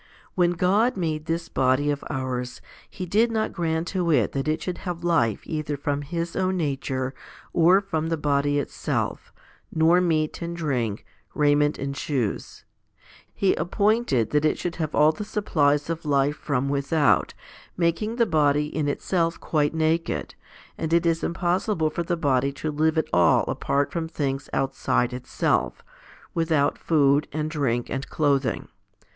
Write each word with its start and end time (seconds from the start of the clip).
When 0.33 0.53
God 0.53 0.97
made 0.97 1.27
this 1.27 1.47
body 1.47 1.91
of 1.91 2.03
ours, 2.09 2.59
He 2.89 3.05
did 3.05 3.31
not 3.31 3.53
grant 3.53 3.87
to 3.89 4.09
it 4.09 4.31
that 4.31 4.47
it 4.47 4.59
should 4.63 4.79
have 4.79 5.03
life 5.03 5.41
either 5.43 5.77
from 5.77 6.01
His 6.01 6.35
own 6.35 6.57
nature 6.57 7.13
or 7.53 7.79
from 7.81 8.07
the 8.09 8.17
body 8.17 8.57
itself, 8.57 9.31
nor 9.71 10.01
meat 10.01 10.41
and 10.41 10.57
drink, 10.57 11.05
raiment 11.35 11.77
and 11.77 11.95
shoes; 11.95 12.63
He 13.31 13.53
appointed 13.53 14.31
that 14.31 14.43
it 14.43 14.57
should 14.57 14.77
have 14.77 14.95
all 14.95 15.11
the 15.11 15.23
supplies 15.23 15.87
of 15.87 16.03
life 16.03 16.35
from 16.37 16.67
without, 16.67 17.35
making 17.77 18.15
the 18.15 18.25
body 18.25 18.75
in 18.75 18.87
itself 18.87 19.39
quite 19.39 19.75
naked, 19.75 20.33
and 20.79 20.91
it 20.93 21.05
is 21.05 21.23
impossible 21.23 21.91
for 21.91 22.01
the 22.01 22.17
body 22.17 22.51
to 22.53 22.71
live 22.71 22.97
at 22.97 23.05
all 23.13 23.43
apart 23.43 23.91
from 23.91 24.07
things 24.07 24.49
outside 24.51 25.13
itself, 25.13 25.83
without 26.33 26.79
food 26.79 27.27
and 27.31 27.51
drink 27.51 27.87
and 27.91 28.09
clothing. 28.09 28.67